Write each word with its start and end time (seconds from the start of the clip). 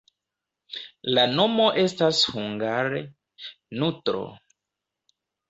La 1.17 1.25
nomo 1.33 1.67
estas 1.81 2.23
hungare: 2.31 3.03
nutro. 3.85 4.25